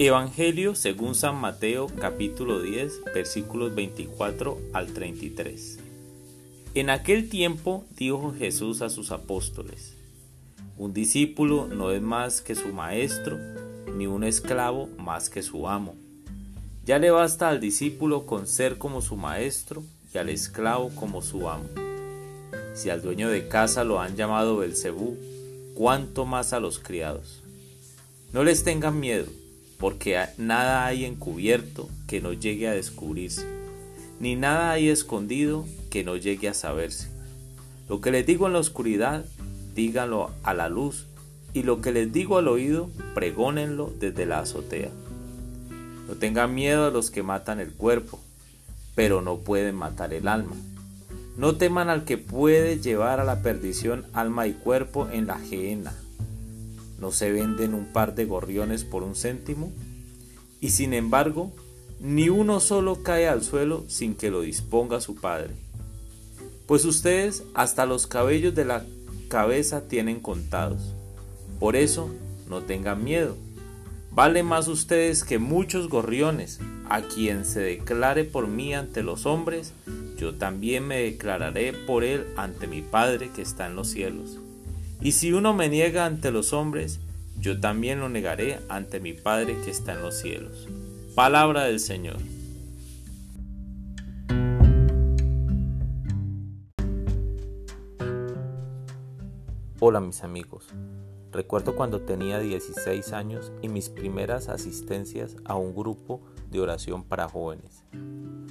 Evangelio 0.00 0.76
según 0.76 1.16
San 1.16 1.34
Mateo 1.34 1.88
capítulo 1.88 2.62
10 2.62 3.02
versículos 3.12 3.74
24 3.74 4.56
al 4.72 4.92
33. 4.92 5.80
En 6.74 6.88
aquel 6.88 7.28
tiempo 7.28 7.84
dijo 7.96 8.32
Jesús 8.32 8.80
a 8.80 8.90
sus 8.90 9.10
apóstoles, 9.10 9.96
Un 10.76 10.94
discípulo 10.94 11.66
no 11.66 11.90
es 11.90 12.00
más 12.00 12.42
que 12.42 12.54
su 12.54 12.68
maestro, 12.68 13.40
ni 13.92 14.06
un 14.06 14.22
esclavo 14.22 14.88
más 14.98 15.30
que 15.30 15.42
su 15.42 15.66
amo. 15.66 15.96
Ya 16.86 17.00
le 17.00 17.10
basta 17.10 17.48
al 17.48 17.58
discípulo 17.58 18.24
con 18.24 18.46
ser 18.46 18.78
como 18.78 19.02
su 19.02 19.16
maestro 19.16 19.82
y 20.14 20.18
al 20.18 20.28
esclavo 20.28 20.90
como 20.94 21.22
su 21.22 21.48
amo. 21.48 21.70
Si 22.72 22.88
al 22.88 23.02
dueño 23.02 23.30
de 23.30 23.48
casa 23.48 23.82
lo 23.82 24.00
han 24.00 24.14
llamado 24.14 24.58
Belcebú, 24.58 25.18
cuánto 25.74 26.24
más 26.24 26.52
a 26.52 26.60
los 26.60 26.78
criados. 26.78 27.42
No 28.32 28.44
les 28.44 28.62
tengan 28.62 29.00
miedo 29.00 29.26
porque 29.78 30.18
nada 30.36 30.86
hay 30.86 31.04
encubierto 31.04 31.88
que 32.06 32.20
no 32.20 32.32
llegue 32.32 32.68
a 32.68 32.72
descubrirse, 32.72 33.46
ni 34.20 34.34
nada 34.34 34.72
hay 34.72 34.88
escondido 34.88 35.64
que 35.90 36.04
no 36.04 36.16
llegue 36.16 36.48
a 36.48 36.54
saberse. 36.54 37.08
Lo 37.88 38.00
que 38.00 38.10
les 38.10 38.26
digo 38.26 38.46
en 38.46 38.52
la 38.52 38.58
oscuridad, 38.58 39.24
díganlo 39.74 40.30
a 40.42 40.52
la 40.52 40.68
luz, 40.68 41.06
y 41.54 41.62
lo 41.62 41.80
que 41.80 41.92
les 41.92 42.12
digo 42.12 42.38
al 42.38 42.48
oído, 42.48 42.90
pregónenlo 43.14 43.92
desde 43.98 44.26
la 44.26 44.40
azotea. 44.40 44.90
No 46.08 46.14
tengan 46.14 46.54
miedo 46.54 46.86
a 46.86 46.90
los 46.90 47.10
que 47.10 47.22
matan 47.22 47.60
el 47.60 47.72
cuerpo, 47.72 48.20
pero 48.94 49.22
no 49.22 49.38
pueden 49.38 49.76
matar 49.76 50.12
el 50.12 50.26
alma. 50.26 50.56
No 51.36 51.54
teman 51.54 51.88
al 51.88 52.04
que 52.04 52.18
puede 52.18 52.80
llevar 52.80 53.20
a 53.20 53.24
la 53.24 53.42
perdición 53.42 54.06
alma 54.12 54.48
y 54.48 54.54
cuerpo 54.54 55.08
en 55.10 55.28
la 55.28 55.38
gehenna 55.38 55.94
¿No 56.98 57.12
se 57.12 57.30
venden 57.30 57.74
un 57.74 57.92
par 57.92 58.14
de 58.14 58.24
gorriones 58.24 58.84
por 58.84 59.02
un 59.02 59.14
céntimo? 59.14 59.72
Y 60.60 60.70
sin 60.70 60.92
embargo, 60.94 61.52
ni 62.00 62.28
uno 62.28 62.60
solo 62.60 63.02
cae 63.02 63.28
al 63.28 63.42
suelo 63.42 63.84
sin 63.88 64.14
que 64.14 64.30
lo 64.30 64.40
disponga 64.40 65.00
su 65.00 65.14
padre. 65.14 65.54
Pues 66.66 66.84
ustedes 66.84 67.44
hasta 67.54 67.86
los 67.86 68.06
cabellos 68.06 68.54
de 68.54 68.64
la 68.64 68.84
cabeza 69.28 69.88
tienen 69.88 70.20
contados. 70.20 70.94
Por 71.58 71.76
eso, 71.76 72.10
no 72.48 72.62
tengan 72.62 73.04
miedo. 73.04 73.36
Vale 74.10 74.42
más 74.42 74.68
ustedes 74.68 75.22
que 75.22 75.38
muchos 75.38 75.88
gorriones. 75.88 76.60
A 76.88 77.02
quien 77.02 77.44
se 77.44 77.60
declare 77.60 78.24
por 78.24 78.48
mí 78.48 78.74
ante 78.74 79.02
los 79.02 79.26
hombres, 79.26 79.72
yo 80.16 80.34
también 80.34 80.86
me 80.86 80.98
declararé 81.00 81.72
por 81.72 82.02
él 82.02 82.26
ante 82.36 82.66
mi 82.66 82.80
Padre 82.80 83.30
que 83.30 83.42
está 83.42 83.66
en 83.66 83.76
los 83.76 83.88
cielos. 83.88 84.38
Y 85.00 85.12
si 85.12 85.32
uno 85.32 85.54
me 85.54 85.68
niega 85.68 86.06
ante 86.06 86.32
los 86.32 86.52
hombres, 86.52 86.98
yo 87.38 87.60
también 87.60 88.00
lo 88.00 88.08
negaré 88.08 88.58
ante 88.68 88.98
mi 88.98 89.12
Padre 89.12 89.56
que 89.64 89.70
está 89.70 89.92
en 89.92 90.02
los 90.02 90.16
cielos. 90.16 90.66
Palabra 91.14 91.64
del 91.64 91.78
Señor. 91.78 92.16
Hola 99.78 100.00
mis 100.00 100.24
amigos. 100.24 100.66
Recuerdo 101.30 101.76
cuando 101.76 102.00
tenía 102.00 102.40
16 102.40 103.12
años 103.12 103.52
y 103.62 103.68
mis 103.68 103.90
primeras 103.90 104.48
asistencias 104.48 105.36
a 105.44 105.54
un 105.54 105.76
grupo 105.76 106.22
de 106.50 106.58
oración 106.58 107.04
para 107.04 107.28
jóvenes. 107.28 107.84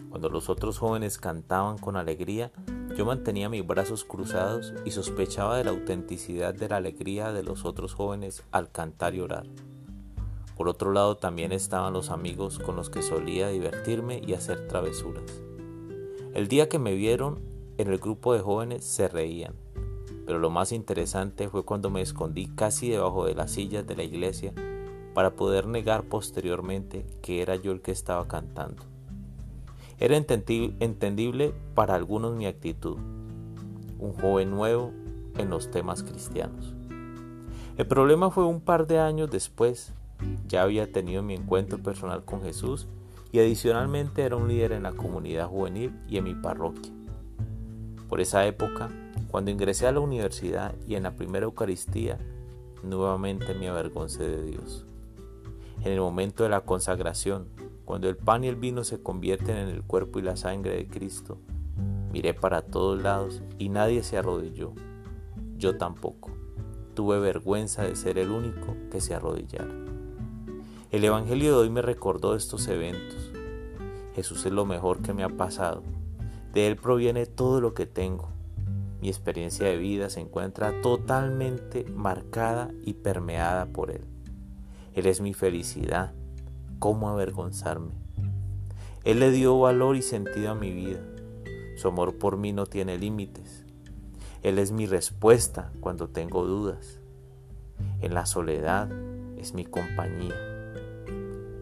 Cuando 0.10 0.30
los 0.30 0.48
otros 0.48 0.80
jóvenes 0.80 1.18
cantaban 1.18 1.78
con 1.78 1.98
alegría, 1.98 2.54
yo 2.96 3.06
mantenía 3.06 3.50
mis 3.50 3.66
brazos 3.66 4.04
cruzados 4.04 4.74
y 4.86 4.92
sospechaba 4.92 5.58
de 5.58 5.64
la 5.64 5.72
autenticidad 5.72 6.54
de 6.54 6.70
la 6.70 6.78
alegría 6.78 7.32
de 7.32 7.44
los 7.44 7.66
otros 7.66 7.94
jóvenes 7.94 8.44
al 8.52 8.72
cantar 8.72 9.16
y 9.16 9.22
orar. 9.22 9.46
Por 10.56 10.68
otro 10.70 10.92
lado 10.92 11.18
también 11.18 11.52
estaban 11.52 11.94
los 11.94 12.10
amigos 12.10 12.58
con 12.58 12.76
los 12.76 12.90
que 12.90 13.02
solía 13.04 13.50
divertirme 13.50 14.22
y 14.26 14.34
hacer 14.34 14.68
travesuras. 14.68 15.42
El 16.34 16.48
día 16.48 16.70
que 16.70 16.80
me 16.80 16.96
vieron 16.96 17.40
en 17.78 17.90
el 17.90 18.00
grupo 18.00 18.34
de 18.34 18.40
jóvenes 18.40 18.84
se 18.84 19.08
reían, 19.08 19.54
pero 20.26 20.40
lo 20.40 20.50
más 20.50 20.72
interesante 20.72 21.48
fue 21.50 21.64
cuando 21.64 21.90
me 21.90 22.02
escondí 22.02 22.48
casi 22.48 22.90
debajo 22.90 23.26
de 23.26 23.36
las 23.36 23.52
sillas 23.52 23.86
de 23.86 23.96
la 23.96 24.04
iglesia 24.04 24.54
para 25.14 25.36
poder 25.36 25.68
negar 25.68 26.04
posteriormente 26.04 27.06
que 27.22 27.42
era 27.42 27.56
yo 27.56 27.72
el 27.72 27.82
que 27.82 27.92
estaba 27.92 28.28
cantando. 28.28 28.84
Era 30.00 30.16
entendible 30.16 31.54
para 31.74 31.96
algunos 31.96 32.36
mi 32.36 32.46
actitud, 32.46 32.98
un 33.98 34.14
joven 34.14 34.52
nuevo 34.52 34.92
en 35.38 35.50
los 35.50 35.72
temas 35.72 36.04
cristianos. 36.04 36.76
El 37.78 37.88
problema 37.88 38.30
fue 38.30 38.46
un 38.46 38.62
par 38.62 38.86
de 38.86 39.00
años 39.00 39.32
después, 39.32 39.94
ya 40.48 40.62
había 40.62 40.92
tenido 40.92 41.24
mi 41.24 41.34
encuentro 41.34 41.80
personal 41.80 42.24
con 42.26 42.42
Jesús 42.44 42.88
y 43.32 43.40
adicionalmente 43.40 44.24
era 44.24 44.36
un 44.36 44.48
líder 44.48 44.72
en 44.72 44.84
la 44.84 44.94
comunidad 44.94 45.48
juvenil 45.48 45.94
y 46.08 46.18
en 46.18 46.24
mi 46.24 46.36
parroquia. 46.36 46.92
Por 48.08 48.22
esa 48.22 48.46
época, 48.46 48.90
cuando 49.30 49.52
ingresé 49.52 49.88
a 49.88 49.92
la 49.92 50.00
universidad 50.00 50.76
y 50.88 50.96
en 50.96 51.04
la 51.04 51.16
primera 51.16 51.46
Eucaristía, 51.46 52.20
nuevamente 52.84 53.54
me 53.54 53.68
avergoncé 53.68 54.24
de 54.28 54.44
Dios. 54.44 54.86
En 55.84 55.92
el 55.92 56.00
momento 56.00 56.44
de 56.44 56.50
la 56.50 56.62
consagración, 56.62 57.48
cuando 57.88 58.10
el 58.10 58.18
pan 58.18 58.44
y 58.44 58.50
el 58.50 58.58
vino 58.58 58.84
se 58.84 59.02
convierten 59.02 59.56
en 59.56 59.70
el 59.70 59.82
cuerpo 59.82 60.20
y 60.20 60.22
la 60.22 60.36
sangre 60.36 60.76
de 60.76 60.90
Cristo, 60.90 61.38
miré 62.12 62.34
para 62.34 62.62
todos 62.62 63.02
lados 63.02 63.42
y 63.60 63.70
nadie 63.70 64.04
se 64.04 64.18
arrodilló. 64.18 64.74
Yo 65.56 65.78
tampoco. 65.78 66.32
Tuve 66.96 67.18
vergüenza 67.22 67.84
de 67.84 67.96
ser 67.96 68.18
el 68.18 68.30
único 68.30 68.76
que 68.92 69.00
se 69.00 69.16
arrodillara. 69.16 69.74
El 70.92 71.06
Evangelio 71.06 71.52
de 71.52 71.58
hoy 71.60 71.70
me 71.70 71.82
recordó 71.82 72.36
estos 72.36 72.68
eventos. 72.68 73.32
Jesús 74.16 74.46
es 74.46 74.52
lo 74.52 74.66
mejor 74.66 75.02
que 75.02 75.14
me 75.14 75.24
ha 75.24 75.30
pasado. 75.30 75.82
De 76.52 76.68
Él 76.68 76.76
proviene 76.76 77.26
todo 77.26 77.62
lo 77.62 77.74
que 77.74 77.86
tengo. 77.86 78.28
Mi 79.00 79.08
experiencia 79.08 79.66
de 79.66 79.78
vida 79.78 80.10
se 80.10 80.20
encuentra 80.20 80.82
totalmente 80.82 81.86
marcada 81.86 82.70
y 82.84 82.96
permeada 82.96 83.68
por 83.68 83.92
Él. 83.92 84.04
Él 84.94 85.06
es 85.06 85.22
mi 85.22 85.34
felicidad, 85.34 86.14
cómo 86.80 87.10
avergonzarme. 87.10 87.92
Él 89.04 89.20
le 89.20 89.32
dio 89.32 89.60
valor 89.60 89.96
y 89.96 90.02
sentido 90.02 90.52
a 90.52 90.56
mi 90.56 90.72
vida. 90.74 91.00
Su 91.78 91.88
amor 91.88 92.18
por 92.18 92.38
mí 92.38 92.54
no 92.54 92.66
tiene 92.66 92.98
límites. 92.98 93.64
Él 94.44 94.60
es 94.60 94.72
mi 94.72 94.86
respuesta 94.86 95.72
cuando 95.80 96.10
tengo 96.10 96.46
dudas. 96.46 97.00
En 98.02 98.14
la 98.14 98.26
soledad 98.26 98.90
es 99.38 99.54
mi 99.54 99.66
compañía. 99.66 100.36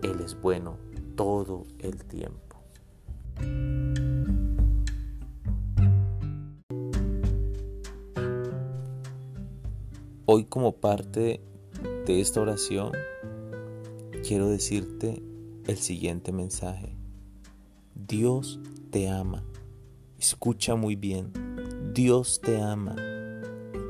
Él 0.02 0.22
es 0.24 0.40
bueno 0.42 0.78
todo 1.16 1.64
el 1.80 2.04
tiempo. 2.06 2.46
Hoy 10.28 10.46
como 10.46 10.74
parte 10.74 11.42
de 12.06 12.22
esta 12.22 12.42
oración 12.42 12.92
quiero 14.28 14.50
decirte 14.50 15.22
el 15.68 15.78
siguiente 15.78 16.32
mensaje. 16.32 16.96
Dios 17.94 18.60
te 18.90 19.08
ama. 19.08 19.44
Escucha 20.20 20.76
muy 20.76 20.96
bien. 20.96 21.32
Dios 21.94 22.42
te 22.42 22.60
ama. 22.60 22.96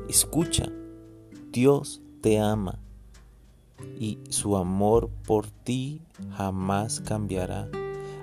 Escucha. 0.10 0.70
Dios 1.52 2.02
te 2.22 2.40
ama. 2.40 2.80
Y 3.98 4.20
su 4.30 4.58
amor 4.58 5.10
por 5.26 5.50
ti 5.50 6.02
jamás 6.32 7.00
cambiará. 7.00 7.70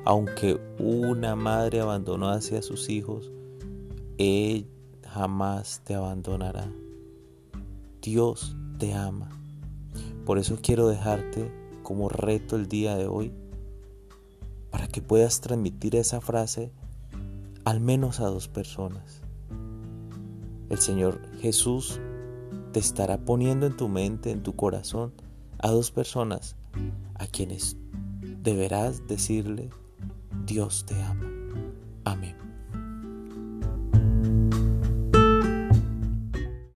Aunque 0.05 0.61
una 0.79 1.35
madre 1.35 1.81
abandonó 1.81 2.29
hacia 2.29 2.61
sus 2.61 2.91
hijos, 2.91 3.31
Él 4.19 4.67
jamás 5.09 5.81
te 5.85 5.95
abandonará. 5.95 6.71
Dios 8.03 8.55
te 8.79 8.93
ama. 8.93 9.31
Por 10.27 10.39
eso 10.39 10.59
quiero 10.61 10.89
dejarte 10.89 11.62
como 11.83 12.09
reto 12.09 12.57
el 12.57 12.69
día 12.69 12.97
de 12.97 13.07
hoy 13.07 13.33
para 14.71 14.89
que 14.89 15.03
puedas 15.03 15.41
transmitir 15.41 15.97
esa 15.97 16.21
frase 16.21 16.73
al 17.65 17.81
menos 17.81 18.21
a 18.21 18.27
dos 18.27 18.49
personas. 18.49 19.21
El 20.71 20.79
Señor 20.79 21.21
Jesús 21.41 22.01
te 22.73 22.81
estará 22.81 23.19
poniendo 23.19 23.67
en 23.67 23.77
tu 23.77 23.89
mente, 23.89 24.31
en 24.31 24.43
tu 24.43 24.57
corazón, 24.57 25.13
a 25.59 25.71
dos 25.71 25.91
personas 25.91 26.57
a 27.15 27.27
quienes 27.27 27.77
deberás 28.43 29.07
decirle, 29.07 29.71
Dios 30.47 30.85
te 30.87 31.01
ama. 31.03 31.29
Amén. 32.05 32.42